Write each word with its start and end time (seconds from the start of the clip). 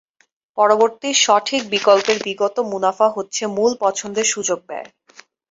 পরবর্তী 0.57 1.09
সঠিক 1.23 1.61
বিকল্পের 1.69 2.17
বিগত 2.25 2.55
মুনাফা 2.71 3.07
হচ্ছে 3.09 3.43
মুল 3.55 3.71
পছন্দের 3.83 4.27
সুযোগ 4.33 4.59
ব্যয়। 4.67 4.87